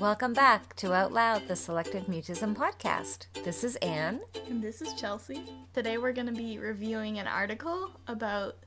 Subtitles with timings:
[0.00, 3.26] Welcome back to Out Loud, the Selective Mutism podcast.
[3.42, 4.20] This is Anne.
[4.48, 5.42] And this is Chelsea.
[5.74, 8.58] Today we're going to be reviewing an article about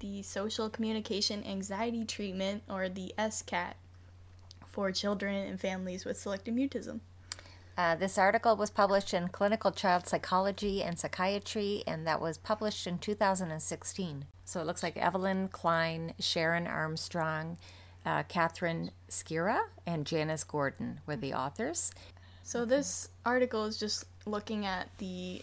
[0.00, 3.78] the social communication anxiety treatment, or the SCAT,
[4.66, 7.00] for children and families with selective mutism.
[7.78, 12.86] Uh, this article was published in Clinical Child Psychology and Psychiatry, and that was published
[12.86, 14.26] in 2016.
[14.44, 17.56] So it looks like Evelyn Klein, Sharon Armstrong,
[18.06, 21.90] uh, Kathryn Skira, and Janice Gordon were the authors.
[22.44, 25.42] So this article is just looking at the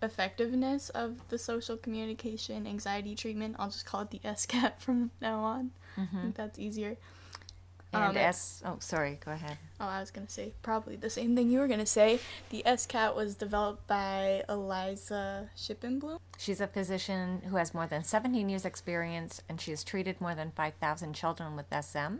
[0.00, 3.56] effectiveness of the social communication anxiety treatment.
[3.58, 5.72] I'll just call it the SCAT from now on.
[5.98, 6.16] Mm-hmm.
[6.16, 6.96] I think that's easier.
[7.94, 8.62] And um, S.
[8.64, 9.18] Oh, sorry.
[9.24, 9.56] Go ahead.
[9.80, 12.20] Oh, I was gonna say probably the same thing you were gonna say.
[12.50, 16.18] The S cat was developed by Eliza Shipon-Blum.
[16.38, 20.34] She's a physician who has more than 17 years' experience, and she has treated more
[20.34, 22.16] than 5,000 children with SM.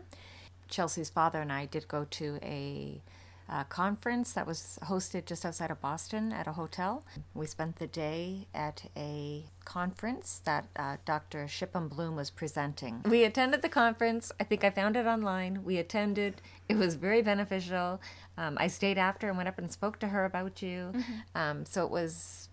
[0.67, 3.01] Chelsea's father and I did go to a
[3.47, 7.03] uh, conference that was hosted just outside of Boston at a hotel.
[7.33, 11.47] We spent the day at a conference that uh, Dr.
[11.47, 13.01] Shipon-Blum was presenting.
[13.05, 14.31] We attended the conference.
[14.39, 15.63] I think I found it online.
[15.63, 16.41] We attended.
[16.67, 18.01] It was very beneficial.
[18.37, 20.91] Um, I stayed after and went up and spoke to her about you.
[20.93, 21.13] Mm-hmm.
[21.35, 22.49] Um, so it was,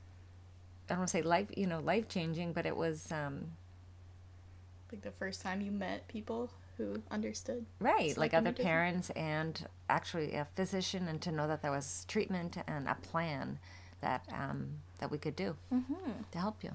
[0.89, 3.11] I don't want to say life, you know, life changing, but it was.
[3.11, 3.53] Um,
[4.93, 7.67] like the first time you met people who understood.
[7.81, 12.57] Right, like other parents and actually a physician, and to know that there was treatment
[12.67, 13.59] and a plan
[14.01, 16.11] that um, that we could do mm-hmm.
[16.31, 16.73] to help you.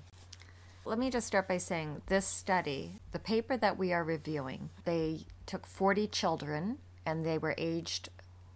[0.85, 5.25] Let me just start by saying this study, the paper that we are reviewing, they
[5.45, 8.09] took 40 children and they were aged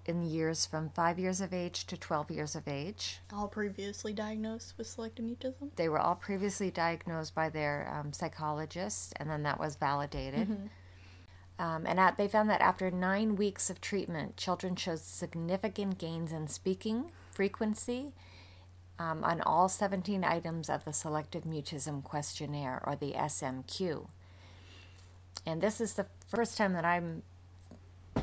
[0.06, 3.20] in years from five years of age to 12 years of age.
[3.34, 5.76] All previously diagnosed with selective mutism?
[5.76, 10.48] They were all previously diagnosed by their um, psychologist, and then that was validated.
[10.50, 10.68] Mm-hmm.
[11.62, 16.32] Um, and at, they found that after nine weeks of treatment, children showed significant gains
[16.32, 18.14] in speaking frequency
[18.98, 24.08] um, on all 17 items of the Selective Mutism Questionnaire, or the SMQ.
[25.46, 27.22] And this is the first time that I'm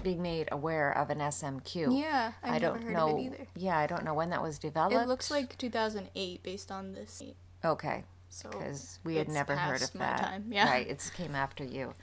[0.02, 1.96] being made aware of an SMQ.
[1.96, 3.20] Yeah, I've I don't know.
[3.20, 3.46] either.
[3.56, 4.96] Yeah, I don't know when that was developed.
[4.96, 7.22] It looks like 2008 based on this.
[7.64, 8.02] Okay.
[8.30, 10.18] So because we had never heard of that.
[10.18, 10.46] Time.
[10.50, 10.68] Yeah.
[10.68, 10.88] Right.
[10.88, 11.94] It came after you.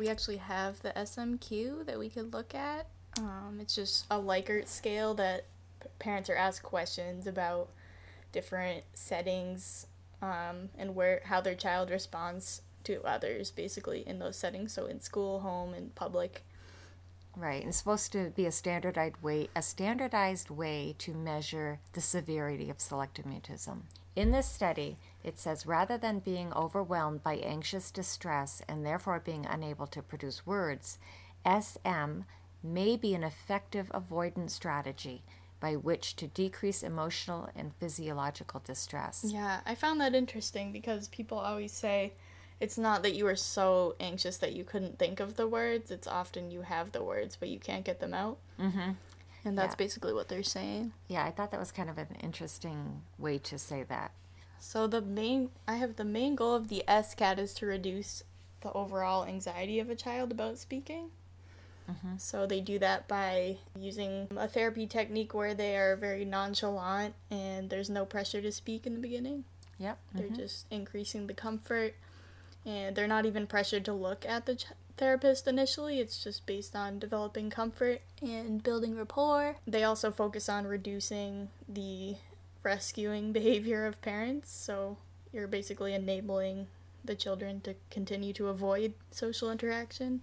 [0.00, 2.86] We actually have the SMQ that we could look at.
[3.18, 5.44] Um, it's just a Likert scale that
[5.98, 7.68] parents are asked questions about
[8.32, 9.86] different settings
[10.22, 14.72] um, and where how their child responds to others, basically in those settings.
[14.72, 16.46] So in school, home, and public.
[17.36, 22.00] Right, and it's supposed to be a standardized way, a standardized way to measure the
[22.00, 23.82] severity of selective mutism.
[24.16, 29.46] In this study, it says rather than being overwhelmed by anxious distress and therefore being
[29.46, 30.98] unable to produce words,
[31.44, 32.22] SM
[32.62, 35.22] may be an effective avoidance strategy
[35.60, 39.24] by which to decrease emotional and physiological distress.
[39.26, 42.14] Yeah, I found that interesting because people always say
[42.58, 46.06] it's not that you were so anxious that you couldn't think of the words, it's
[46.06, 48.38] often you have the words but you can't get them out.
[48.58, 48.92] Mm-hmm.
[49.44, 49.84] And that's yeah.
[49.84, 50.92] basically what they're saying.
[51.08, 54.12] Yeah, I thought that was kind of an interesting way to say that.
[54.60, 58.22] So the main I have the main goal of the SCAT is to reduce
[58.60, 61.10] the overall anxiety of a child about speaking.
[61.90, 62.18] Mm-hmm.
[62.18, 67.70] So they do that by using a therapy technique where they are very nonchalant and
[67.70, 69.44] there's no pressure to speak in the beginning.
[69.78, 69.98] Yep.
[70.14, 70.36] They're mm-hmm.
[70.36, 71.94] just increasing the comfort
[72.66, 74.66] and they're not even pressured to look at the ch-
[74.98, 75.98] therapist initially.
[75.98, 79.56] It's just based on developing comfort and building rapport.
[79.66, 82.16] They also focus on reducing the
[82.62, 84.50] rescuing behavior of parents.
[84.52, 84.98] So
[85.32, 86.66] you're basically enabling
[87.04, 90.20] the children to continue to avoid social interaction.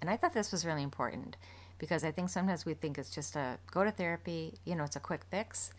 [0.00, 1.36] And I thought this was really important
[1.78, 4.96] because I think sometimes we think it's just a go to therapy, you know, it's
[4.96, 5.72] a quick fix.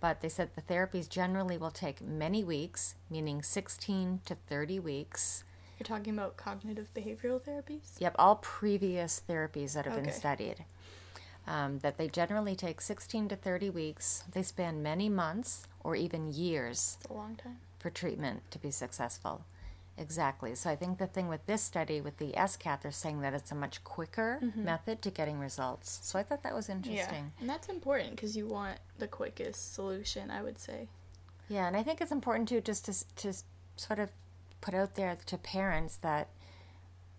[0.00, 5.44] But they said the therapies generally will take many weeks, meaning 16 to 30 weeks.
[5.78, 7.98] You're talking about cognitive behavioral therapies?
[7.98, 10.04] Yep, all previous therapies that have okay.
[10.04, 10.64] been studied
[11.46, 14.24] um, that they generally take 16 to 30 weeks.
[14.32, 16.96] They span many months or even years.
[17.00, 17.58] It's a long time.
[17.78, 19.44] For treatment to be successful.
[19.96, 20.54] Exactly.
[20.54, 23.52] So I think the thing with this study, with the SCAT, they're saying that it's
[23.52, 24.64] a much quicker mm-hmm.
[24.64, 26.00] method to getting results.
[26.02, 27.32] So I thought that was interesting.
[27.36, 30.88] Yeah, and that's important because you want the quickest solution, I would say.
[31.48, 33.38] Yeah, and I think it's important too, just to to
[33.76, 34.10] sort of
[34.60, 36.28] put out there to parents that,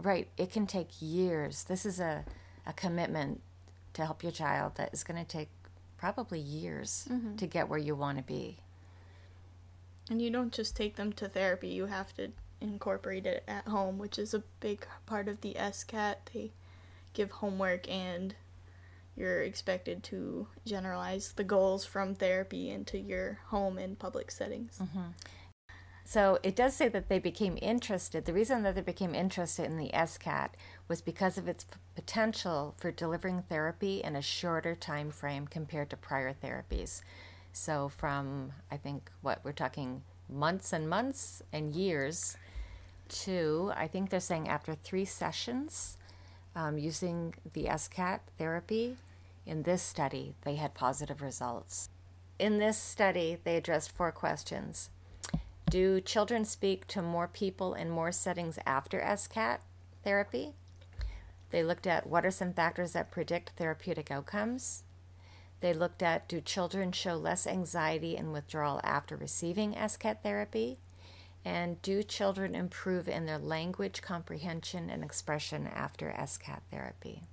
[0.02, 1.64] right, it can take years.
[1.66, 2.26] This is a
[2.66, 3.42] a commitment
[3.96, 5.50] to help your child that is going to take
[5.98, 7.36] probably years mm-hmm.
[7.36, 8.58] to get where you want to be.
[10.10, 12.32] And you don't just take them to therapy, you have to
[12.62, 16.30] incorporate it at home, which is a big part of the SCAT.
[16.34, 16.52] They
[17.14, 18.36] give homework and
[19.16, 24.78] you're expected to generalize the goals from therapy into your home and public settings.
[24.82, 25.10] Mm-hmm.
[26.08, 28.26] So it does say that they became interested.
[28.26, 30.56] The reason that they became interested in the SCAT
[30.88, 31.66] was because of its
[31.96, 37.02] potential for delivering therapy in a shorter time frame compared to prior therapies.
[37.54, 42.38] So from I think what we're talking months and months and years
[43.08, 45.98] to I think they're saying after three sessions
[46.56, 48.98] um, using the SCAT therapy
[49.48, 51.90] in this study they had positive results.
[52.38, 54.90] In this study, they addressed four questions.
[55.70, 59.62] Do children speak to more people in more settings after SCAT
[60.04, 60.54] therapy?
[61.50, 64.84] They looked at what are some factors that predict therapeutic outcomes.
[65.62, 70.78] They looked at do children show less anxiety and withdrawal after receiving SCAT therapy?
[71.44, 77.24] And do children improve in their language comprehension and expression after SCAT therapy?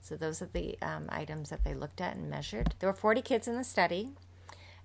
[0.00, 2.74] So, those are the um, items that they looked at and measured.
[2.78, 4.10] There were 40 kids in the study.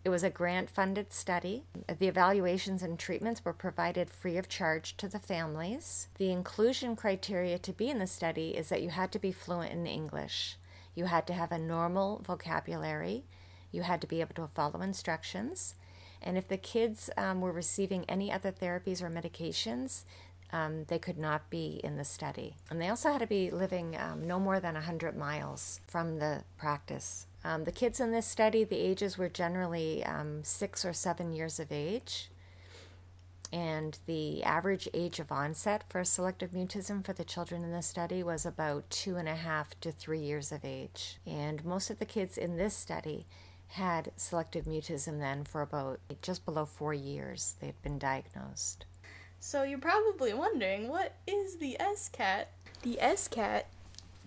[0.06, 1.63] It was a grant funded study.
[1.88, 6.07] The evaluations and treatments were provided free of charge to the families.
[6.18, 9.74] The inclusion criteria to be in the study is that you had to be fluent
[9.74, 10.57] in English,
[10.96, 13.25] you had to have a normal vocabulary,
[13.72, 15.75] you had to be able to follow instructions.
[16.22, 20.04] And if the kids um, were receiving any other therapies or medications,
[20.51, 22.56] um, they could not be in the study.
[22.69, 26.44] And they also had to be living um, no more than 100 miles from the
[26.57, 31.31] practice um, the kids in this study, the ages were generally um, six or seven
[31.33, 32.30] years of age.
[33.51, 38.21] And the average age of onset for selective mutism for the children in this study
[38.21, 41.18] was about two and a half to three years of age.
[41.25, 43.25] And most of the kids in this study
[43.69, 47.56] had selective mutism then for about just below four years.
[47.59, 48.86] They'd been diagnosed.
[49.39, 52.50] So you're probably wondering what is the SCAT?
[52.83, 53.68] The SCAT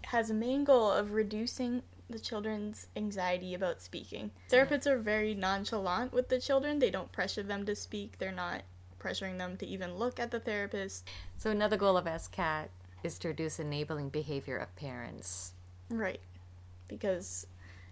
[0.06, 1.82] has a main goal of reducing
[2.12, 4.30] the children's anxiety about speaking.
[4.50, 6.78] Therapists are very nonchalant with the children.
[6.78, 8.18] They don't pressure them to speak.
[8.18, 8.62] They're not
[9.00, 11.08] pressuring them to even look at the therapist.
[11.36, 12.70] So another goal of SCAT
[13.02, 15.52] is to reduce enabling behavior of parents.
[15.90, 16.20] Right.
[16.88, 17.46] Because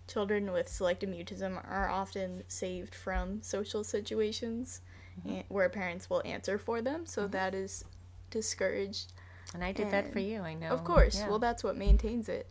[0.06, 4.80] children with selective mutism are often saved from social situations
[5.26, 5.40] mm-hmm.
[5.48, 7.32] where parents will answer for them, so mm-hmm.
[7.32, 7.84] that is
[8.30, 9.12] discouraged.
[9.54, 10.68] And I did and that for you, I know.
[10.68, 11.18] Of course.
[11.18, 11.28] Yeah.
[11.28, 12.48] Well, that's what maintains it.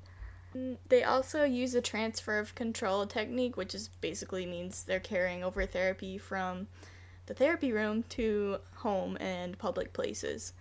[0.87, 5.65] They also use a transfer of control technique, which is basically means they're carrying over
[5.65, 6.67] therapy from
[7.27, 10.53] the therapy room to home and public places.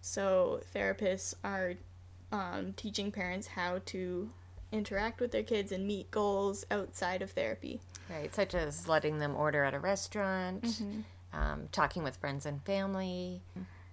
[0.00, 1.74] So therapists are
[2.32, 4.30] um, teaching parents how to
[4.72, 7.80] interact with their kids and meet goals outside of therapy.
[8.10, 11.00] Right, such as letting them order at a restaurant, mm-hmm.
[11.38, 13.42] um, talking with friends and family.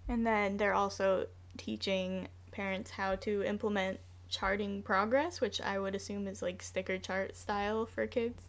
[0.08, 1.28] And then they're also
[1.58, 4.00] teaching parents how to implement
[4.32, 8.42] charting progress, which I would assume is like sticker chart style for kids.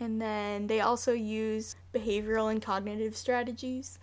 [0.00, 3.98] And then they also use behavioral and cognitive strategies,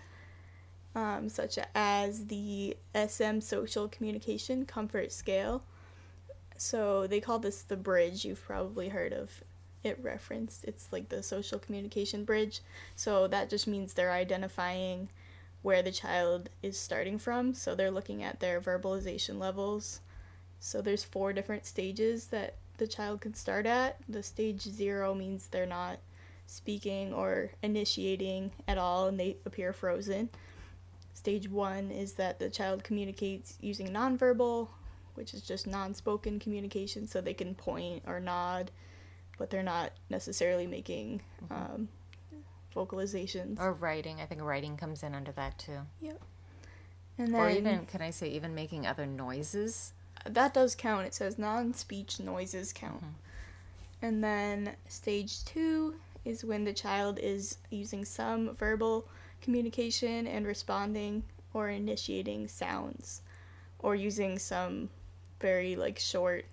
[0.94, 5.64] um, such as the SM social communication comfort scale.
[6.58, 8.24] So they call this the bridge.
[8.24, 9.44] You've probably heard of
[9.84, 10.64] it referenced.
[10.66, 12.62] It's like the social communication bridge.
[12.96, 15.10] So that just means they're identifying
[15.62, 17.54] where the child is starting from.
[17.54, 20.02] So they're looking at their verbalization levels
[20.64, 23.98] so there's four different stages that the child can start at.
[24.08, 25.98] The stage zero means they're not
[26.46, 30.30] speaking or initiating at all and they appear frozen.
[31.16, 34.68] Stage one is that the child communicates using nonverbal,
[35.16, 38.70] which is just non spoken communication, so they can point or nod,
[39.40, 41.54] but they're not necessarily making mm-hmm.
[41.54, 41.90] um,
[42.76, 43.60] vocalizations.
[43.60, 44.22] Or writing.
[44.22, 45.80] I think writing comes in under that too.
[46.02, 46.22] Yep.
[47.18, 49.94] And then, or even, can I say, even making other noises?
[50.26, 51.06] That does count.
[51.06, 53.02] It says non speech noises count.
[53.02, 54.04] Mm-hmm.
[54.04, 59.08] And then stage two is when the child is using some verbal
[59.42, 61.24] communication and responding
[61.54, 63.22] or initiating sounds
[63.80, 64.90] or using some
[65.40, 66.46] very like short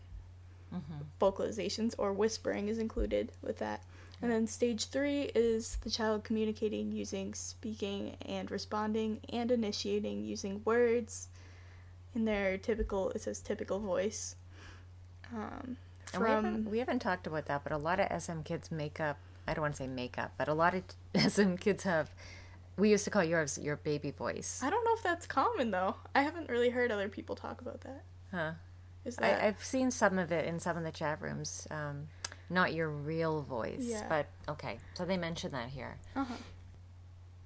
[0.74, 1.02] mm-hmm.
[1.20, 3.82] vocalizations or whispering is included with that.
[4.20, 10.60] And then stage three is the child communicating using speaking and responding and initiating using
[10.64, 11.28] words
[12.14, 14.36] in their typical it says typical voice.
[15.34, 15.76] Um,
[16.12, 19.00] from we haven't, we haven't talked about that, but a lot of SM kids make
[19.00, 19.18] up.
[19.46, 20.82] I don't want to say makeup, but a lot of
[21.32, 22.10] SM kids have.
[22.76, 24.60] We used to call yours your baby voice.
[24.62, 25.96] I don't know if that's common though.
[26.14, 28.04] I haven't really heard other people talk about that.
[28.30, 28.52] Huh.
[29.04, 29.42] Is that?
[29.42, 31.66] I, have seen some of it in some of the chat rooms.
[31.70, 32.08] Um,
[32.50, 34.04] not your real voice, yeah.
[34.08, 34.78] but okay.
[34.94, 35.98] So they mentioned that here.
[36.16, 36.34] Uh-huh.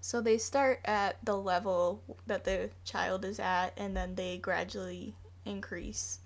[0.04, 5.14] So they start at the level that the child is at, and then they gradually
[5.44, 6.18] increase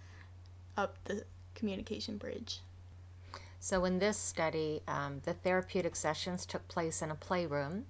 [0.79, 2.61] up the communication bridge.
[3.61, 7.85] So, in this study, um, the therapeutic sessions took place in a playroom,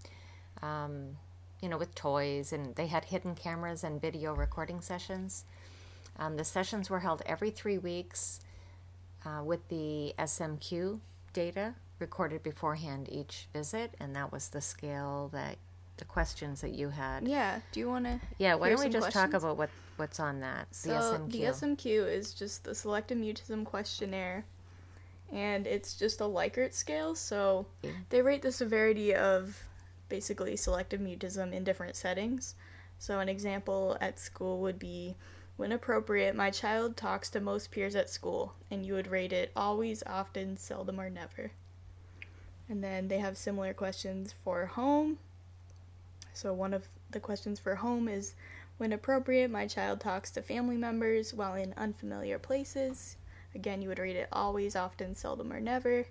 [0.61, 1.19] um,
[1.63, 5.45] you know, with toys, and they had hidden cameras and video recording sessions.
[6.19, 8.41] Um, the sessions were held every three weeks
[9.25, 10.99] uh, with the SMQ
[11.33, 15.59] data recorded beforehand each visit, and that was the scale that
[15.97, 17.27] the questions that you had.
[17.27, 17.61] Yeah.
[17.73, 18.21] Do you want to?
[18.39, 20.69] Yeah, why don't we just talk about what what's on that?
[20.71, 21.33] The so SMQ.
[21.33, 24.45] the SMQ is just the selective mutism questionnaire,
[25.33, 27.15] and it's just a Likert scale.
[27.15, 27.91] So yeah.
[28.11, 29.59] they rate the severity of
[30.09, 32.55] basically selective mutism in different settings.
[32.99, 35.17] So an example at school would be
[35.57, 39.53] when appropriate, my child talks to most peers at school, and you would rate it
[39.57, 41.51] always, often, seldom, or never.
[42.69, 45.19] And then they have similar questions for home.
[46.37, 48.35] So one of the questions for home is
[48.77, 53.17] when appropriate, my child talks to family members while in unfamiliar places.
[53.55, 56.05] Again, you would read it always, often, seldom, or never.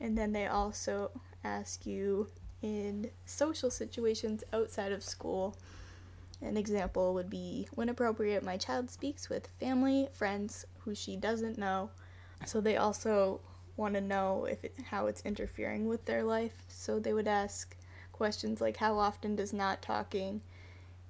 [0.00, 1.12] And then they also
[1.44, 2.26] ask you
[2.60, 5.56] in social situations outside of school
[6.42, 11.56] an example would be when appropriate, my child speaks with family, friends who she doesn't
[11.56, 11.90] know.
[12.44, 13.40] So they also
[13.76, 16.64] want to know if it, how it's interfering with their life.
[16.68, 17.74] So they would ask
[18.16, 20.40] questions like how often does not talking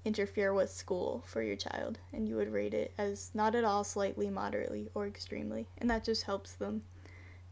[0.04, 1.98] interfere with school for your child?
[2.12, 5.66] And you would rate it as not at all, slightly, moderately, or extremely.
[5.78, 6.82] And that just helps them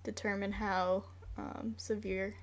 [0.02, 1.04] determine how
[1.36, 2.34] um, severe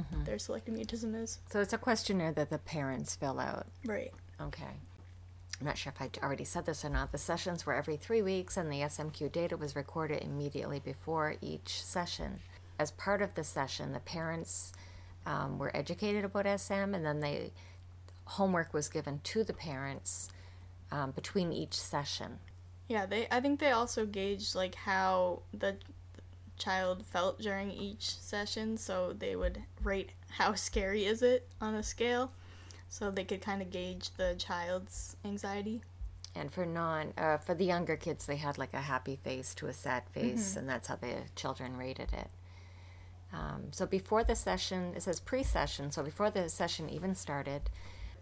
[0.00, 0.24] mm-hmm.
[0.24, 1.38] their selective mutism is.
[1.50, 3.66] So it's a questionnaire that the parents fill out.
[3.84, 4.12] Right.
[4.40, 4.64] Okay.
[5.60, 7.10] I'm not sure if I already said this or not.
[7.10, 11.82] The sessions were every three weeks, and the SMQ data was recorded immediately before each
[11.82, 12.40] session.
[12.78, 14.72] As part of the session, the parents
[15.28, 17.52] um, were educated about SM, and then they
[18.24, 20.28] homework was given to the parents
[20.90, 22.38] um, between each session.
[22.88, 23.28] Yeah, they.
[23.30, 25.76] I think they also gauged like how the
[26.56, 31.82] child felt during each session, so they would rate how scary is it on a
[31.82, 32.32] scale
[32.88, 35.82] so they could kind of gauge the child's anxiety.
[36.34, 39.66] And for non, uh, for the younger kids, they had like a happy face to
[39.66, 40.60] a sad face, mm-hmm.
[40.60, 42.28] and that's how the children rated it.
[43.32, 45.90] Um, so before the session, it says pre-session.
[45.90, 47.70] So before the session even started,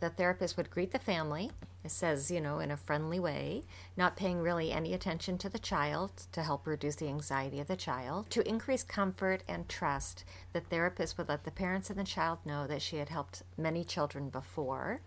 [0.01, 1.51] the therapist would greet the family.
[1.85, 3.63] It says, you know, in a friendly way,
[3.97, 7.77] not paying really any attention to the child to help reduce the anxiety of the
[7.77, 8.29] child.
[8.31, 12.67] To increase comfort and trust, the therapist would let the parents and the child know
[12.67, 15.01] that she had helped many children before.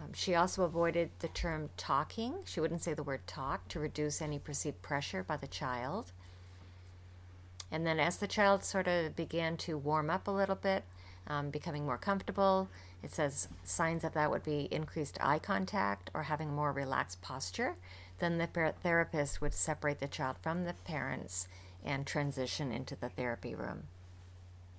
[0.00, 2.36] Um, she also avoided the term talking.
[2.44, 6.12] She wouldn't say the word talk to reduce any perceived pressure by the child.
[7.74, 10.84] And then, as the child sort of began to warm up a little bit,
[11.26, 12.68] um, becoming more comfortable,
[13.02, 17.74] it says signs of that would be increased eye contact or having more relaxed posture.
[18.20, 21.48] Then the therapist would separate the child from the parents
[21.84, 23.88] and transition into the therapy room.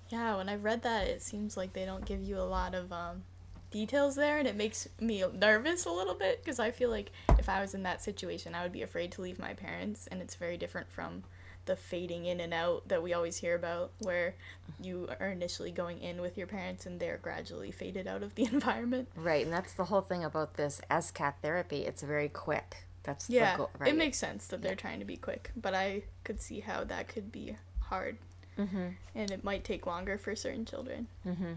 [0.08, 2.94] Yeah, when I read that, it seems like they don't give you a lot of
[2.94, 3.24] um,
[3.72, 7.50] details there, and it makes me nervous a little bit because I feel like if
[7.50, 10.36] I was in that situation, I would be afraid to leave my parents, and it's
[10.36, 11.24] very different from
[11.66, 14.36] the fading in and out that we always hear about, where
[14.82, 18.44] you are initially going in with your parents and they're gradually faded out of the
[18.52, 19.08] environment.
[19.16, 21.86] Right, and that's the whole thing about this SCAT therapy.
[21.86, 22.86] It's very quick.
[23.04, 23.90] That's yeah, goal, right?
[23.90, 24.78] it makes sense that they're yeah.
[24.78, 28.18] trying to be quick, but I could see how that could be hard,
[28.58, 28.88] mm-hmm.
[29.14, 31.08] and it might take longer for certain children.
[31.26, 31.54] Mm-hmm.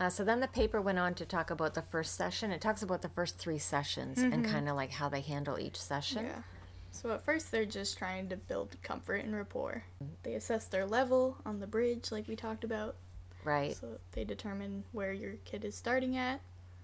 [0.00, 2.52] Uh, so then the paper went on to talk about the first session.
[2.52, 4.32] It talks about the first three sessions mm-hmm.
[4.32, 6.26] and kind of like how they handle each session.
[6.26, 6.42] Yeah.
[6.90, 9.84] So at first they're just trying to build comfort and rapport.
[10.22, 12.96] They assess their level on the bridge like we talked about.
[13.44, 13.76] Right.
[13.76, 16.40] So they determine where your kid is starting at,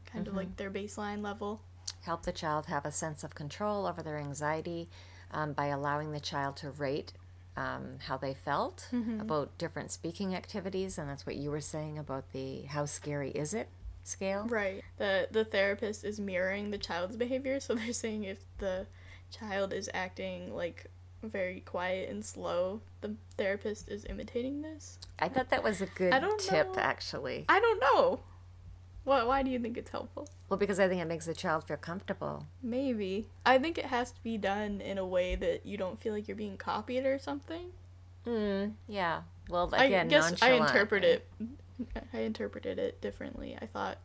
[0.07, 0.31] kind mm-hmm.
[0.31, 1.61] of like their baseline level.
[2.03, 4.89] Help the child have a sense of control over their anxiety
[5.33, 7.13] um, by allowing the child to rate
[7.57, 9.21] um, how they felt mm-hmm.
[9.21, 13.55] about different speaking activities, and that's what you were saying about the how scary is
[13.55, 13.69] it
[14.03, 14.47] scale.
[14.49, 14.83] Right.
[14.99, 18.87] The the therapist is mirroring the child's behavior, so they're saying if the
[19.39, 20.87] child is acting like
[21.23, 24.99] very quiet and slow, the therapist is imitating this.
[25.19, 26.81] I thought that was a good tip, know.
[26.81, 27.45] actually.
[27.49, 28.21] I don't know.
[29.05, 29.27] What?
[29.27, 30.29] Why do you think it's helpful?
[30.49, 32.47] Well, because I think it makes the child feel comfortable.
[32.63, 33.29] Maybe.
[33.45, 36.27] I think it has to be done in a way that you don't feel like
[36.27, 37.73] you're being copied or something.
[38.25, 38.69] Hmm.
[38.89, 39.23] Yeah.
[39.51, 41.29] Well, again, I guess I interpret it.
[42.15, 43.59] I interpreted it differently.
[43.61, 43.99] I thought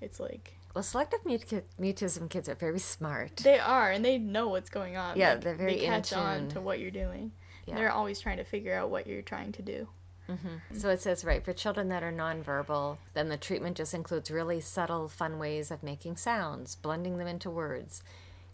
[0.00, 3.38] it's like well, selective mut- mutism kids are very smart.
[3.38, 5.18] They are, and they know what's going on.
[5.18, 7.32] Yeah, like, they're very they catch on to what you're doing.
[7.66, 7.74] Yeah.
[7.74, 9.88] They're always trying to figure out what you're trying to do.
[10.30, 10.76] Mm-hmm.
[10.78, 14.60] So it says, right, for children that are nonverbal, then the treatment just includes really
[14.60, 18.04] subtle, fun ways of making sounds, blending them into words.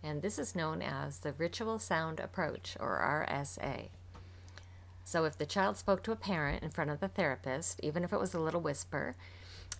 [0.03, 3.89] And this is known as the Ritual Sound Approach, or RSA.
[5.05, 8.15] So if the child spoke to a parent in front of the therapist, even if
[8.15, 9.15] it was a little whisper,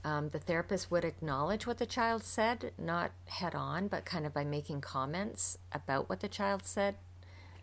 [0.03, 4.35] um, the therapist would acknowledge what the child said, not head on, but kind of
[4.35, 6.97] by making comments about what the child said.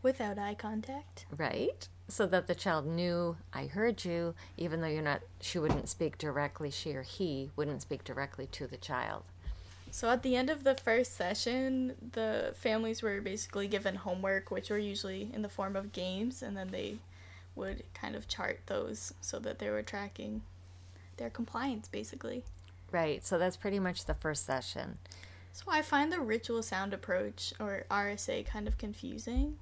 [0.02, 1.26] Without eye contact.
[1.36, 1.88] Right?
[2.08, 6.18] So that the child knew, I heard you, even though you're not, she wouldn't speak
[6.18, 9.24] directly, she or he wouldn't speak directly to the child.
[9.92, 14.70] So at the end of the first session, the families were basically given homework, which
[14.70, 16.98] were usually in the form of games, and then they
[17.56, 20.42] would kind of chart those so that they were tracking
[21.18, 22.44] their compliance basically.
[22.92, 23.26] Right.
[23.26, 24.98] So that's pretty much the first session.
[25.54, 29.58] So I find the ritual sound approach or RSA kind of confusing,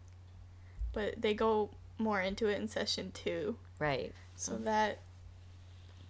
[0.94, 3.56] but they go more into it in session 2.
[3.80, 4.14] Right.
[4.36, 5.00] So that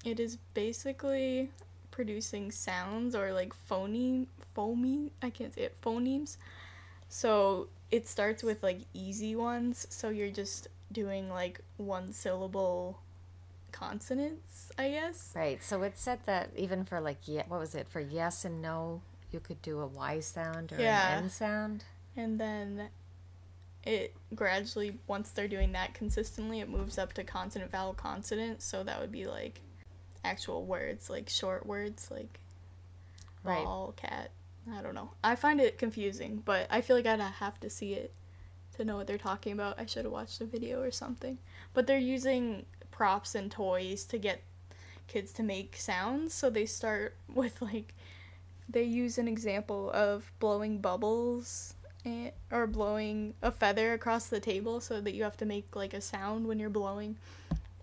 [0.06, 1.50] it is basically
[1.92, 6.38] producing sounds or like phoneme phoneme I can't say it phonemes.
[7.10, 13.00] So it starts with like easy ones, so you're just doing like one syllable
[13.72, 15.34] consonants, I guess.
[15.36, 15.64] Right.
[15.64, 19.02] So it said that even for like yeah, what was it for yes and no,
[19.32, 21.18] you could do a y sound or Yeah.
[21.18, 21.84] an n sound.
[22.16, 22.90] And then
[23.84, 28.62] it gradually, once they're doing that consistently, it moves up to consonant, vowel, consonant.
[28.62, 29.62] So that would be like
[30.24, 32.40] actual words, like short words, like
[33.44, 33.64] Right.
[33.64, 34.32] ball, cat.
[34.72, 35.12] I don't know.
[35.24, 38.14] I find it confusing, but I feel like I'd have to see it
[38.76, 39.80] to know what they're talking about.
[39.80, 41.38] I should have watched a video or something.
[41.74, 42.66] But they're using
[43.00, 44.42] props and toys to get
[45.08, 46.34] kids to make sounds.
[46.34, 47.94] So they start with like
[48.68, 54.82] they use an example of blowing bubbles and, or blowing a feather across the table
[54.82, 57.16] so that you have to make like a sound when you're blowing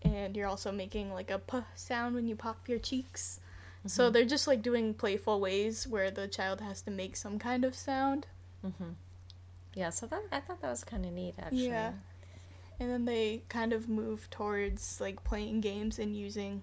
[0.02, 3.40] and you're also making like a p sound when you pop your cheeks.
[3.87, 7.64] So they're just like doing playful ways where the child has to make some kind
[7.64, 8.26] of sound.
[8.66, 8.90] Mm-hmm.
[9.75, 9.90] Yeah.
[9.90, 11.68] So that I thought that was kind of neat actually.
[11.68, 11.92] Yeah.
[12.78, 16.62] And then they kind of move towards like playing games and using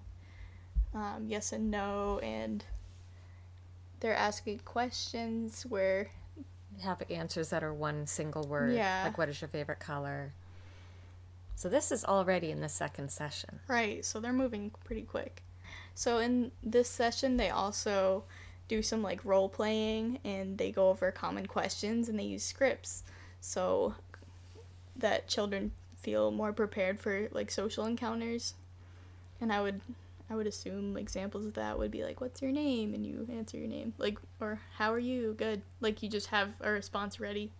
[0.94, 2.64] um, yes and no, and
[4.00, 6.08] they're asking questions where
[6.82, 8.74] Have answers that are one single word.
[8.74, 9.02] Yeah.
[9.04, 10.32] Like what is your favorite color?
[11.56, 13.60] So this is already in the second session.
[13.68, 15.42] Right, so they're moving pretty quick.
[15.94, 18.24] So in this session, they also
[18.66, 23.04] do some like role playing and they go over common questions and they use scripts
[23.40, 23.94] so
[24.96, 25.72] that children
[26.04, 28.54] feel more prepared for like social encounters.
[29.40, 29.80] And I would
[30.30, 33.58] I would assume examples of that would be like what's your name and you answer
[33.58, 37.50] your name like or how are you good like you just have a response ready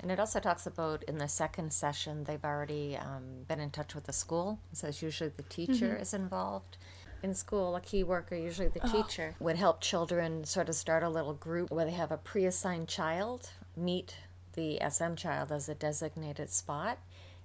[0.00, 3.94] And it also talks about in the second session, they've already um, been in touch
[3.96, 4.58] with the school.
[4.72, 6.76] So it's usually the teacher is involved.
[7.20, 11.08] In school, a key worker, usually the teacher, would help children sort of start a
[11.08, 14.14] little group where they have a pre assigned child meet
[14.54, 16.98] the SM child as a designated spot.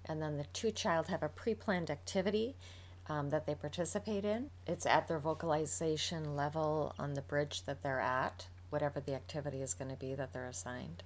[0.05, 2.55] And then the two child have a pre planned activity
[3.07, 4.49] um, that they participate in.
[4.67, 9.73] It's at their vocalization level on the bridge that they're at, whatever the activity is
[9.73, 11.03] going to be that they're assigned.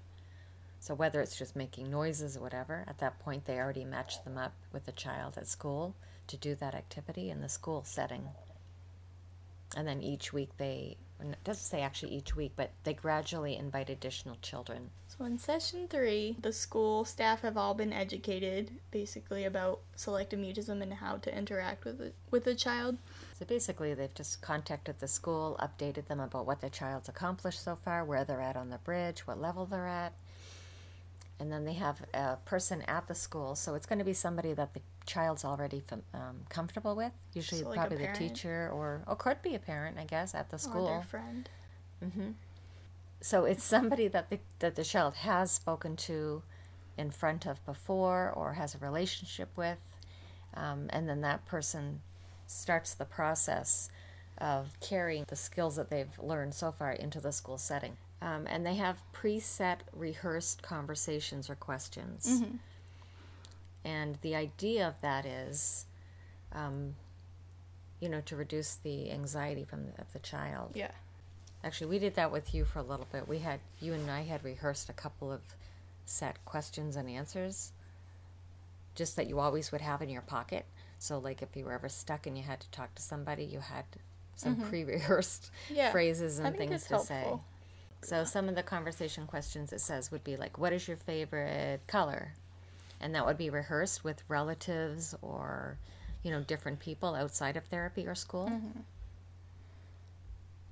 [0.79, 4.37] So whether it's just making noises or whatever, at that point they already match them
[4.37, 5.95] up with the child at school
[6.27, 8.29] to do that activity in the school setting.
[9.75, 13.89] And then each week they, it doesn't say actually each week, but they gradually invite
[13.89, 14.89] additional children.
[15.07, 20.81] So in session three, the school staff have all been educated basically about selective mutism
[20.81, 22.97] and how to interact with it, with the child.
[23.39, 27.75] So basically they've just contacted the school, updated them about what the child's accomplished so
[27.75, 30.13] far, where they're at on the bridge, what level they're at.
[31.39, 34.53] And then they have a person at the school, so it's going to be somebody
[34.53, 37.11] that the child's already um, comfortable with.
[37.33, 40.49] Usually, So like probably the teacher, or or could be a parent, I guess, at
[40.49, 40.85] the Or school.
[40.87, 41.47] their friend.
[43.21, 46.43] So it's somebody that the that the child has spoken to
[46.97, 49.77] in front of before or has a relationship with,
[50.55, 52.01] um, and then that person
[52.47, 53.89] starts the process
[54.39, 57.97] of carrying the skills that they've learned so far into the school setting.
[58.21, 62.41] Um, and they have preset, rehearsed conversations or questions.
[63.85, 65.85] And the idea of that is,
[66.51, 66.95] um,
[67.99, 70.71] you know, to reduce the anxiety from the, of the child.
[70.73, 70.91] Yeah.
[71.63, 73.27] Actually, we did that with you for a little bit.
[73.27, 75.41] We had you and I had rehearsed a couple of
[76.05, 77.71] set questions and answers,
[78.95, 80.65] just that you always would have in your pocket.
[80.99, 83.59] So, like if you were ever stuck and you had to talk to somebody, you
[83.59, 83.85] had
[84.35, 85.91] some pre-rehearsed Yeah.
[85.91, 87.23] phrases and I think things it's to say.
[88.01, 91.81] So, some of the conversation questions it says would be like, "What is your favorite
[91.87, 92.33] color?"
[92.99, 95.77] And that would be rehearsed with relatives or,
[96.23, 98.47] you know, different people outside of therapy or school.
[98.49, 98.79] Mm-hmm.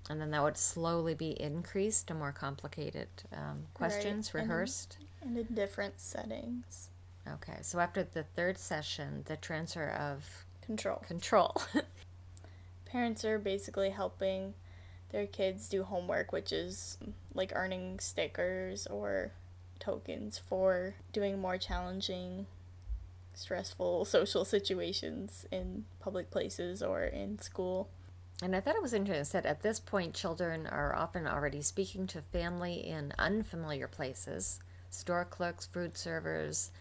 [0.09, 4.97] And then that would slowly be increased to more complicated um, questions, and- rehearsed.
[5.21, 6.89] And in different settings.
[7.27, 10.97] Okay, so after the third session, the transfer of Control.
[11.07, 11.55] control.
[12.85, 14.53] Parents are basically helping
[15.15, 16.97] their kids do homework, which is
[17.33, 19.31] like earning stickers or
[19.79, 22.47] tokens for doing more challenging,
[23.33, 27.87] stressful social situations in public places or in school.
[28.43, 32.07] and I thought it was interesting said at this point, children are often already speaking
[32.07, 36.71] to family in unfamiliar places store clerks, food servers,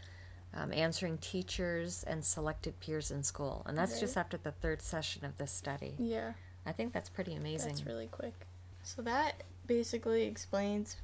[0.53, 3.63] um, answering teachers, and selected peers in school.
[3.67, 5.95] And that's just after the third session of this study.
[5.99, 6.33] Yeah.
[6.67, 7.69] I think that's pretty amazing.
[7.69, 8.47] That's really quick.
[8.83, 10.97] So that basically explains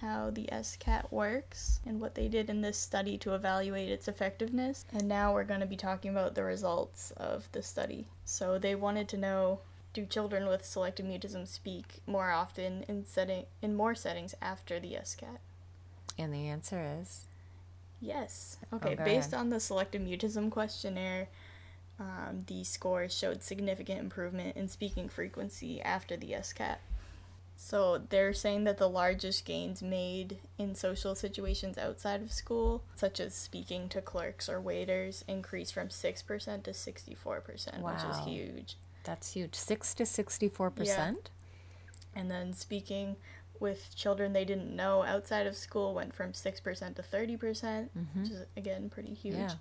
[0.00, 4.84] how the SCAT works and what they did in this study to evaluate its effectiveness.
[4.92, 8.06] And now we're going to be talking about the results of the study.
[8.24, 9.60] So they wanted to know
[9.94, 14.96] do children with selective mutism speak more often in setting in more settings after the
[15.02, 15.40] SCAT?
[16.18, 17.24] and the answer is
[18.00, 18.58] Yes.
[18.72, 19.40] Oh, Okay, go based ahead.
[19.40, 21.28] on the selective mutism questionnaire,
[22.00, 26.80] um, the scores showed significant improvement in speaking frequency after the SCAT.
[27.60, 33.18] So they're saying that the largest gains made in social situations outside of school, such
[33.18, 38.76] as speaking to clerks or waiters, increased from 6% to 64%, which is huge.
[39.02, 39.56] that's huge.
[39.56, 41.16] 6 to 64%?
[42.14, 43.16] And then speaking
[43.60, 46.62] with children they didn't know outside of school went from 6%
[46.94, 49.34] to 30%, percent which is again pretty huge.
[49.34, 49.54] Yeah.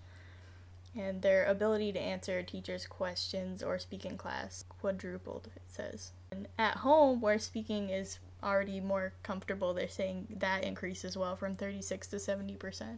[0.97, 6.11] And their ability to answer teachers' questions or speak in class quadrupled, it says.
[6.31, 11.35] And at home, where speaking is already more comfortable, they're saying that increased as well
[11.35, 12.97] from 36 to 70%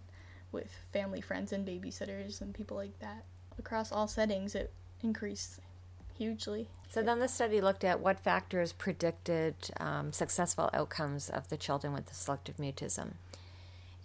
[0.51, 3.25] with family, friends, and babysitters and people like that.
[3.57, 4.71] Across all settings, it
[5.03, 5.59] increased
[6.17, 6.67] hugely.
[6.89, 11.93] So then the study looked at what factors predicted um, successful outcomes of the children
[11.93, 13.13] with the selective mutism.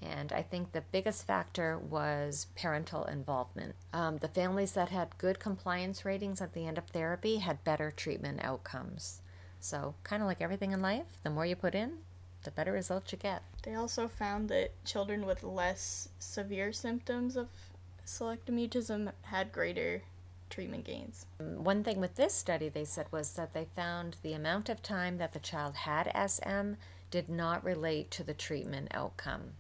[0.03, 3.75] And I think the biggest factor was parental involvement.
[3.95, 7.93] Um, the families that had good compliance ratings at the end of therapy had better
[7.93, 9.23] treatment outcomes.
[9.61, 11.99] So, kind of like everything in life, the more you put in,
[12.43, 13.45] the better results you get.
[13.63, 17.47] They also found that children with less severe symptoms of
[18.05, 20.03] selective mutism had greater
[20.51, 21.27] treatment gains.
[21.39, 25.19] One thing with this study they said was that they found the amount of time
[25.19, 26.73] that the child had SM
[27.13, 29.53] did not relate to the treatment outcome.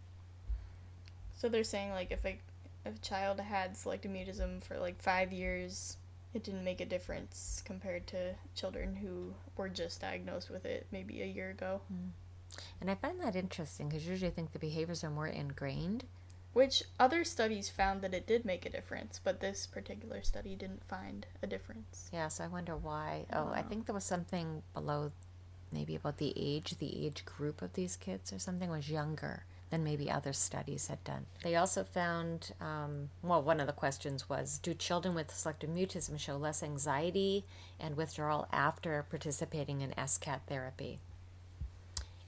[1.36, 2.40] So they're saying like if a
[2.84, 5.96] if a child had selective mutism for like five years,
[6.34, 11.22] it didn't make a difference compared to children who were just diagnosed with it maybe
[11.22, 11.80] a year ago.
[11.88, 12.08] Hmm.
[12.80, 16.04] And I find that interesting because usually I think the behaviors are more ingrained.
[16.52, 20.84] Which other studies found that it did make a difference, but this particular study didn't
[20.86, 22.08] find a difference.
[22.12, 23.26] Yeah, so I wonder why.
[23.32, 23.68] Oh, I Oh.
[23.68, 25.10] think there was something below,
[25.72, 29.84] maybe about the age, the age group of these kids or something was younger than
[29.84, 31.26] maybe other studies had done.
[31.42, 36.18] They also found, um, well, one of the questions was Do children with selective mutism
[36.18, 37.44] show less anxiety
[37.80, 41.00] and withdrawal after participating in SCAT therapy?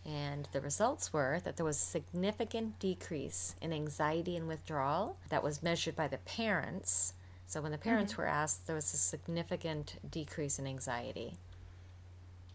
[0.05, 5.43] And the results were that there was a significant decrease in anxiety and withdrawal that
[5.43, 7.13] was measured by the parents.
[7.49, 11.35] So when the parents were asked, there was a significant decrease in anxiety.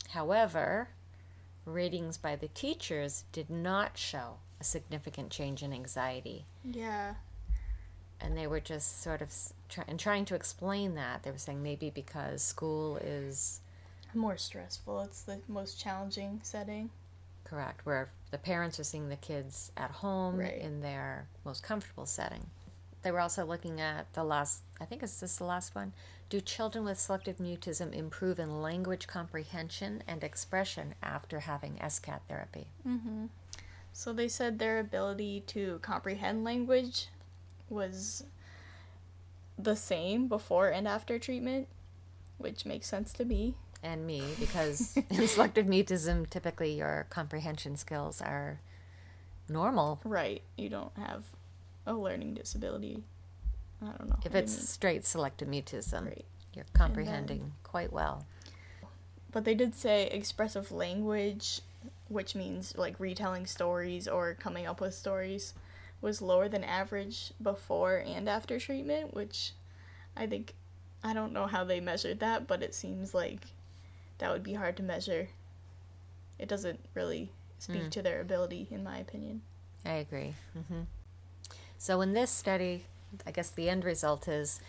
[0.10, 0.90] However,
[1.66, 6.46] ratings by the teachers did not show a significant change in anxiety.
[6.64, 7.16] Yeah.
[8.22, 9.34] And they were just sort of
[9.68, 11.24] try- and trying to explain that.
[11.24, 13.60] They were saying maybe because school is
[14.14, 15.02] More stressful.
[15.02, 16.90] It's the most challenging setting.
[17.46, 20.54] Correct, where the parents are seeing the kids at home Right.
[20.58, 22.46] in their most comfortable setting.
[23.02, 25.94] They were also looking at the last, I think is this the last one?
[26.30, 32.68] Do children with selective mutism improve in language comprehension and expression after having SCAT therapy?
[32.88, 33.26] Mm-hmm.
[33.94, 37.08] So they said their ability to comprehend language
[37.70, 38.24] was
[39.58, 41.68] the same before and after treatment,
[42.38, 43.56] which makes sense to me.
[43.84, 48.62] And me, because in selective mutism, typically your comprehension skills are
[49.50, 50.00] normal.
[50.04, 50.42] Right.
[50.58, 51.26] You don't have
[51.86, 53.04] a learning disability.
[53.82, 54.20] I don't know.
[54.24, 56.26] If it's straight selective mutism, Right.
[56.54, 58.26] you're comprehending quite well.
[59.32, 61.62] But they did say expressive language,
[62.12, 65.54] which means like retelling stories or coming up with stories,
[66.02, 69.54] was lower than average before and after treatment, which
[70.18, 70.54] I think
[71.04, 73.48] I don't know how they measured that, but it seems like
[74.18, 75.30] that would be hard to measure.
[76.38, 77.92] It doesn't really speak Mm.
[77.92, 79.42] to their ability, in my opinion.
[79.86, 80.36] I agree.
[80.54, 80.82] hmm
[81.78, 82.86] So, in this study,
[83.26, 84.60] I guess the end result is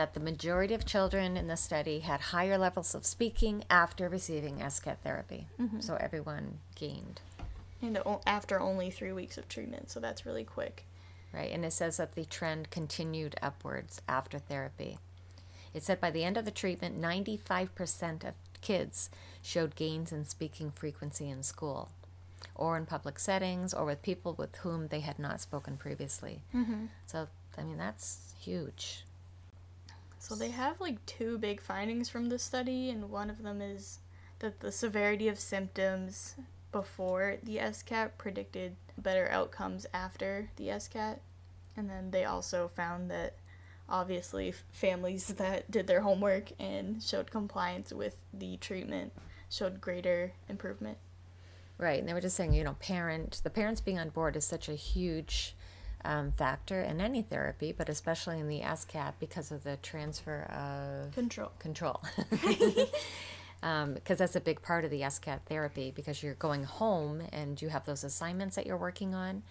[0.00, 4.66] that the majority of children in the study had higher levels of speaking after receiving
[4.70, 5.46] SCAT therapy.
[5.80, 7.20] So, everyone gained.
[7.82, 10.86] And after only three weeks of treatment, so that's really quick.
[11.34, 11.50] right?
[11.52, 14.96] And it says that the trend continued upwards after therapy.
[15.74, 19.10] It said by the end of the treatment, 95% of kids
[19.42, 21.90] showed gains in speaking frequency in school
[22.54, 26.40] or in public settings or with people with whom they had not spoken previously.
[26.54, 26.86] Mm-hmm.
[27.06, 29.04] So, I mean, that's huge.
[30.20, 34.00] So they have like two big findings from the study, and one of them is
[34.38, 36.36] that the severity of symptoms
[36.70, 41.20] before the SCAT predicted better outcomes after the SCAT.
[41.74, 43.36] And then they also found that
[43.88, 49.12] obviously families that did their homework and showed compliance with the treatment
[49.48, 50.98] showed greater improvement.
[51.78, 54.44] Right, and they were just saying, you know, parent, the parents being on board is
[54.44, 55.56] such a huge
[56.04, 61.14] um, factor in any therapy, but especially in the SCAT because of the transfer of
[61.14, 61.50] Control.
[61.58, 62.00] control.
[62.30, 62.88] Because
[63.62, 67.68] um, that's a big part of the SCAT therapy because you're going home and you
[67.68, 69.42] have those assignments that you're working on.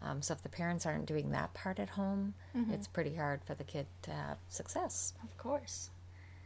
[0.00, 2.34] Um, so if the parents aren't doing that part at home,
[2.70, 5.12] it's pretty hard for the kid to have success.
[5.24, 5.90] Of course.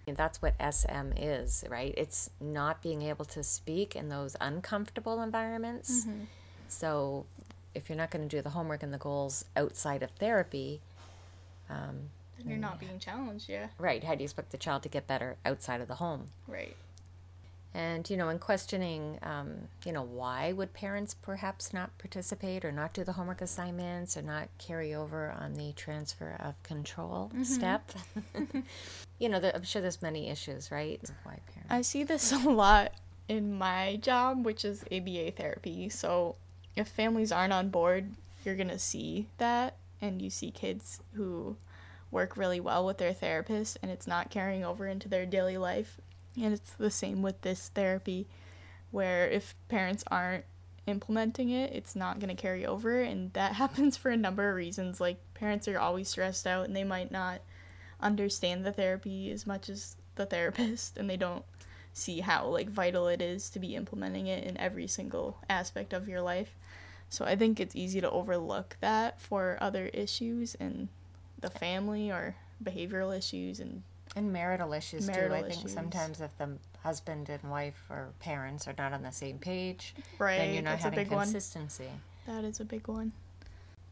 [0.06, 1.94] And that's what SM is, right?
[1.96, 6.06] It's not being able to speak in those uncomfortable environments.
[6.68, 7.26] So,
[7.74, 10.80] if you're not going to do the homework and the goals outside of therapy,
[11.70, 13.68] um, And you're not being challenged, yeah.
[13.78, 16.26] right, how do you expect the child to get better outside of the home?
[16.46, 16.76] Right.
[17.74, 22.72] And, you know, in questioning, um, you know, why would parents perhaps not participate or
[22.72, 27.90] not do the homework assignments or not carry over on the transfer of control step?
[29.18, 31.00] you know, there, I'm sure there's many issues, right?
[31.24, 31.70] Why parents?
[31.70, 32.92] I see this a lot
[33.26, 35.88] in my job, which is ABA therapy.
[35.88, 36.36] So
[36.76, 38.12] if families aren't on board,
[38.44, 39.76] you're going to see that.
[40.00, 41.56] And you see kids who
[42.10, 46.00] work really well with their therapist and it's not carrying over into their daily life.
[46.36, 48.26] And it's the same with this therapy,
[48.90, 50.44] where if parents aren't
[50.86, 53.00] implementing it, it's not going to carry over.
[53.00, 55.00] And that happens for a number of reasons.
[55.00, 57.40] Like, parents are always stressed out and they might not
[58.00, 61.44] understand the therapy as much as the therapist and they don't
[61.94, 66.08] see how like vital it is to be implementing it in every single aspect of
[66.08, 66.56] your life.
[67.12, 70.88] So I think it's easy to overlook that for other issues in
[71.38, 73.82] the family or behavioral issues and
[74.16, 75.12] And marital issues too.
[75.12, 75.74] I Marital think issues.
[75.74, 80.38] sometimes if the husband and wife or parents are not on the same page, right
[80.38, 81.24] then you're not that's a having big one.
[81.24, 81.90] consistency.
[82.26, 83.12] That is a big one.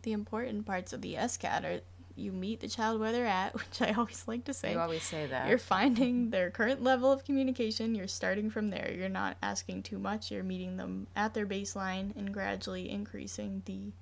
[0.01, 1.81] The important parts of the SCAT are
[2.17, 4.73] you meet the child where they're at, which I always like to say.
[4.73, 5.49] You always say that.
[5.49, 7.95] You're finding their current level of communication.
[7.95, 8.93] You're starting from there.
[8.97, 10.31] You're not asking too much.
[10.31, 13.93] You're meeting them at their baseline and gradually increasing the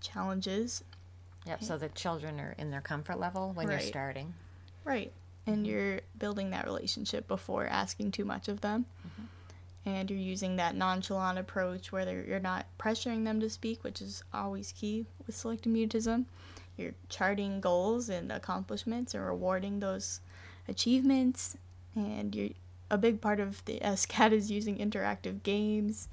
[0.00, 0.84] challenges.
[1.46, 1.62] Yep.
[1.62, 4.34] So the children are in their comfort level when you're starting.
[4.84, 5.12] Right.
[5.46, 5.64] And mm-hmm.
[5.64, 8.84] you're building that relationship before asking too much of them.
[9.06, 9.88] Mm-hmm.
[9.88, 14.22] And you're using that nonchalant approach where you're not pressuring them to speak, which is
[14.34, 16.26] always key with selective mutism.
[16.78, 20.20] You're charting goals and accomplishments and rewarding those
[20.68, 21.56] achievements.
[21.94, 22.50] And you're
[22.90, 26.08] a big part of the SCAT is using interactive games.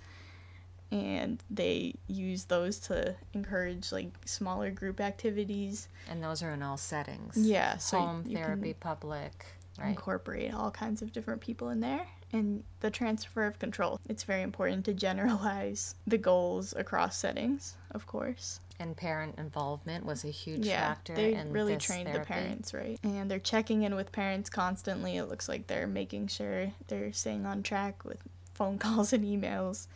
[0.91, 5.88] And they use those to encourage like smaller group activities.
[6.10, 7.36] And those are in all settings.
[7.38, 9.45] Yeah, so Home, therapy, public.
[9.78, 9.89] Right.
[9.89, 14.41] incorporate all kinds of different people in there and the transfer of control it's very
[14.41, 20.65] important to generalize the goals across settings of course And parent involvement was a huge
[20.65, 20.69] factor.
[20.69, 22.19] yeah factor they in really trained therapy.
[22.19, 26.27] the parents right and they're checking in with parents constantly it looks like they're making
[26.27, 28.17] sure they're staying on track with
[28.53, 29.88] phone calls and emails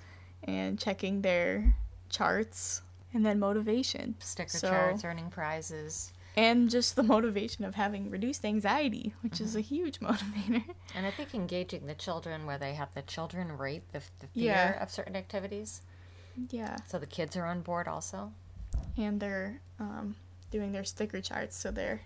[0.44, 1.76] and checking their
[2.10, 2.82] charts
[3.14, 6.14] and then motivation Sticker So- charts, earning prizes.
[6.38, 9.76] and just the motivation of having reduced anxiety which is a mm-hmm.
[9.76, 10.64] huge motivator
[10.96, 14.44] And I think engaging the children where they have the children rate the, the fear
[14.46, 14.82] Yeah.
[14.84, 15.82] of certain activities.
[16.50, 18.32] yeah So the kids are on board also.
[19.00, 20.16] And they're um,
[20.52, 22.02] doing their sticker charts so they're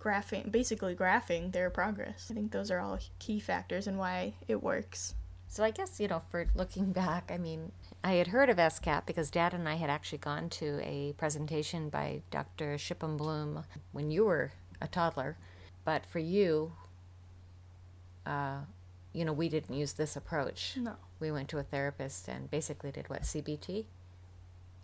[0.00, 4.62] graphing basically graphing their progress i think those are all key factors in why it
[4.62, 5.14] works
[5.50, 7.72] So I guess, you know, for looking back, I mean,
[8.04, 11.88] I had heard of SCAT because Dad and I had actually gone to a presentation
[11.88, 12.76] by Dr.
[12.76, 15.38] Shipon-Blum when you were a toddler.
[15.86, 16.72] But for you,
[18.26, 18.58] uh,
[19.14, 20.74] you know, we didn't use this approach.
[20.76, 23.22] no We went to a therapist and basically did what?
[23.22, 23.86] CBT?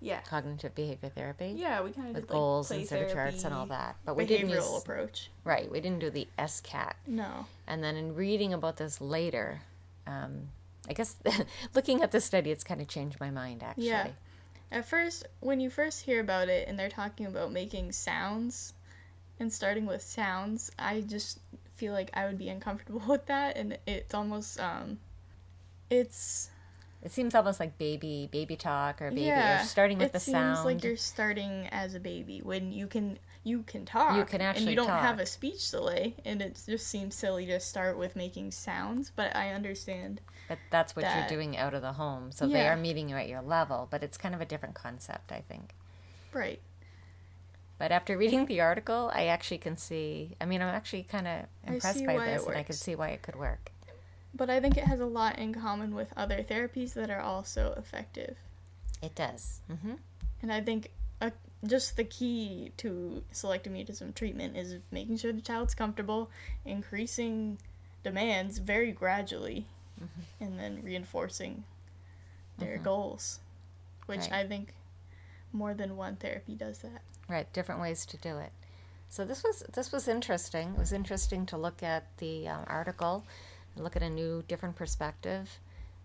[0.01, 1.55] Yeah Cognitive behavior therapy?
[1.57, 3.97] yeah we kind of With goals like and sticker charts and all that.
[4.05, 4.77] But we didn't use.
[4.77, 6.97] approach Right, we didn't do the SCAT.
[7.07, 9.61] no And then in reading about this later,
[10.07, 10.49] um,
[10.89, 11.17] I guess
[11.75, 13.87] looking at the study, it's kind of changed my mind actually.
[13.87, 14.09] Yeah.
[14.71, 18.75] at first when you first hear about it and they're talking about making sounds
[19.41, 21.41] and starting with sounds i just
[21.77, 24.99] feel like i would be uncomfortable with that and it's almost um
[25.91, 26.51] it's
[27.05, 30.21] It seems almost like baby baby talk or baby yeah, or starting with it the
[30.21, 30.65] seems sound.
[30.65, 34.17] like you're starting as a baby when you can you can talk.
[34.17, 37.45] You can and actually you don't have a speech delay, and it just seems silly
[37.45, 39.13] to start with making sounds.
[39.15, 40.23] But I understand.
[40.49, 42.33] but that's what that- you're doing out of the home.
[42.33, 45.31] So they are meeting you at your level, but it's kind of a different concept,
[45.31, 45.75] I think.
[46.33, 46.61] Right.
[47.77, 50.37] But after reading the article, I actually can see.
[50.41, 53.21] I mean, I'm actually kind of impressed by this, and I can see why it
[53.21, 53.73] could work.
[54.35, 57.73] But I think it has a lot in common with other therapies that are also
[57.77, 58.37] effective.
[59.03, 59.61] It does.
[59.69, 59.95] hmm
[60.43, 61.31] And I think uh,
[61.67, 66.31] just the key to selective mutism treatment is making sure the child's comfortable,
[66.65, 67.59] increasing
[68.03, 69.67] demands very gradually,
[70.03, 70.45] Mm-hmm.
[70.45, 71.63] and then reinforcing
[72.59, 73.39] their goals,
[74.07, 74.33] which Right.
[74.33, 74.75] I think
[75.53, 77.03] more than one therapy does that.
[77.29, 78.51] Right, different ways to do it.
[79.09, 80.71] So this was this was interesting.
[80.75, 83.25] It was interesting to look at the um, article,
[83.75, 85.59] and look at a new, different perspective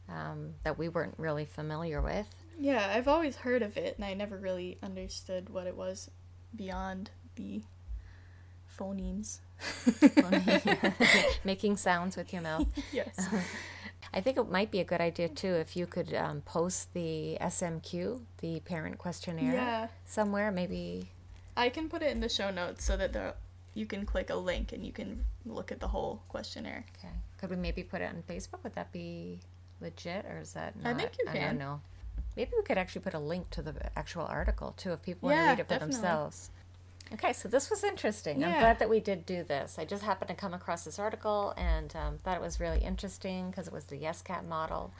[0.07, 2.27] um, that we weren't really familiar with.
[2.59, 6.09] Yeah, I've always heard of it, and I never really understood what it was
[6.55, 7.61] beyond the
[8.77, 9.39] phonemes.
[11.43, 12.67] Making sounds with your mouth.
[12.93, 13.15] yes.
[14.13, 17.37] I think it might be a good idea too if you could um, post the
[17.41, 19.87] SMQ, the parent questionnaire, Yeah.
[20.05, 20.51] somewhere.
[20.51, 21.09] Maybe
[21.55, 23.35] I can put it in the show notes so that the
[23.75, 26.85] you can click a link and you can look at the whole questionnaire.
[26.97, 27.13] okay.
[27.39, 28.63] Could we maybe put it on Facebook?
[28.63, 29.39] Would that be
[29.81, 30.73] legit, or is that?
[30.83, 31.01] I Not?
[31.01, 31.37] think you can.
[31.37, 31.81] I don't know.
[32.35, 35.39] Maybe we could actually put a link to the actual article too, if people want
[35.39, 35.95] to read it for definitely.
[35.95, 36.51] themselves.
[37.11, 38.43] Okay, so this was interesting.
[38.43, 39.79] I'm glad that we did do this.
[39.79, 43.49] I just happened to come across this article and um, thought it was really interesting
[43.49, 44.93] because it was the SCAT model.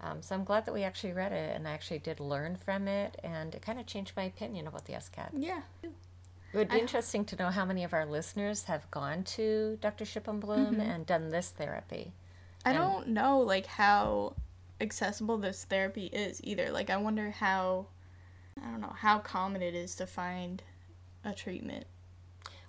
[0.00, 2.86] Um, so I'm glad that we actually read it and I actually did learn from
[2.86, 5.32] it, and it kind of changed my opinion about the SCAT.
[5.36, 5.62] Yeah.
[6.52, 9.78] It would be I- interesting to know how many of our listeners have gone to
[9.80, 10.04] Dr.
[10.04, 10.80] Shipon-Blum mm-hmm.
[10.80, 12.12] and done this therapy.
[12.64, 14.34] I And- don't know like how
[14.80, 16.70] accessible this therapy is either.
[16.70, 17.86] Like I wonder how
[18.62, 20.62] I don't know how common it is to find
[21.24, 21.86] a treatment.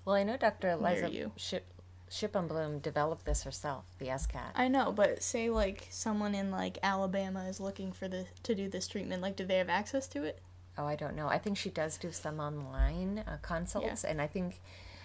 [0.05, 0.67] Well, I know Dr.
[0.67, 1.31] Near Liza you.
[1.35, 1.65] Ship,
[2.09, 4.51] Shipon-Blum developed this herself, the SCAT.
[4.55, 8.69] I know, but say like someone in like Alabama is looking for the to do
[8.69, 10.39] this treatment, like do they have access to it?
[10.77, 11.27] Oh, I don't know.
[11.27, 14.61] I think she does do some online uh, consults, and I think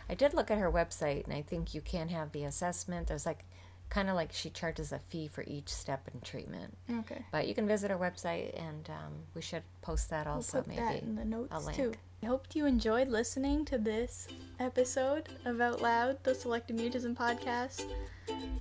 [0.09, 3.09] I did look at her website, and I think you can have the assessment.
[3.09, 3.45] There's like
[3.89, 7.25] kind of like she charges a fee for each step in treatment, Okay.
[7.31, 10.69] but you can visit her website, and um, we should post that also we'll put
[10.77, 10.83] maybe.
[10.83, 11.93] that in the notes too.
[12.23, 14.27] I hope you enjoyed listening to this
[14.59, 17.85] episode of Out Loud, the Selective Mutism podcast.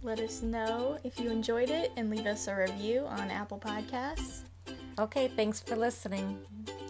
[0.04, 4.41] Let us know if you enjoyed it and leave us a review on Apple Podcasts.
[5.00, 6.39] Okay, thanks for listening.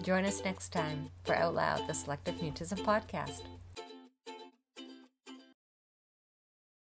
[0.06, 3.42] Join us next time for Out Loud, the Selective Mutism podcast.